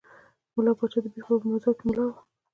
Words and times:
ملا 0.55 0.73
پاچا 0.79 0.99
د 1.01 1.05
پیر 1.13 1.23
بابا 1.27 1.41
په 1.43 1.47
مزار 1.53 1.73
کې 1.77 1.83
ملا 1.89 2.03
وو. 2.07 2.13